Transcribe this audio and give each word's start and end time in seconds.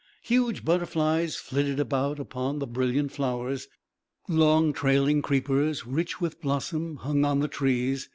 Huge 0.23 0.65
butterflies 0.65 1.35
flitted 1.35 1.79
about 1.79 2.17
upon 2.17 2.57
the 2.57 2.65
brilliant 2.65 3.11
flowers. 3.11 3.67
Long 4.27 4.73
trailing 4.73 5.21
creepers, 5.21 5.85
rich 5.85 6.19
with 6.19 6.41
blossom, 6.41 6.95
hung 6.95 7.23
on 7.23 7.39
the 7.39 7.47
trees. 7.47 8.09